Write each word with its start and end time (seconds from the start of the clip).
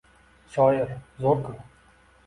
—Shoir? 0.55 0.95
Zo‘r-ku! 1.27 1.57